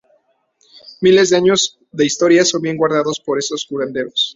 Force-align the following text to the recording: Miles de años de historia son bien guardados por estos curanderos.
Miles 1.01 1.29
de 1.29 1.37
años 1.37 1.77
de 1.91 2.07
historia 2.07 2.43
son 2.43 2.63
bien 2.63 2.75
guardados 2.75 3.19
por 3.19 3.37
estos 3.37 3.67
curanderos. 3.67 4.29